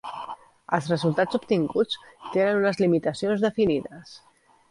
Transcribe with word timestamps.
Els 0.77 0.87
resultats 0.91 1.37
obtinguts 1.39 1.99
tenen 2.37 2.59
unes 2.61 2.81
limitacions 2.85 3.47
definides. 3.49 4.17